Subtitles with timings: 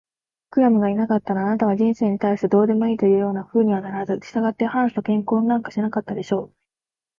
[0.49, 6.53] クラムがいなかったら、あなたは人生に対してどうでもいいというようなふうにはならず、したがってハンスと結婚なんかしなかったでしょう。